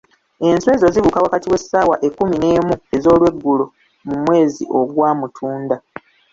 [0.47, 3.65] Enswa ezo zibuuka wakati w'essaawa ekkumi n'emu ez'olweggulo
[4.07, 5.75] mu mwezi ogwa Mutunda.